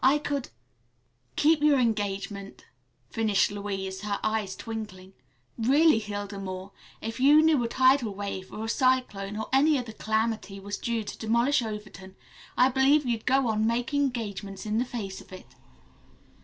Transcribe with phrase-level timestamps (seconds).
[0.03, 0.49] I could"
[1.35, 2.65] "Keep your engagement,"
[3.11, 5.13] finished Louise, her eyes twinkling.
[5.59, 9.91] "Really, Hilda Moore, if you knew a tidal wave, or a cyclone or any other
[9.93, 12.15] calamity was due to demolish Overton
[12.57, 15.45] I believe you'd go on making engagements in the face of it."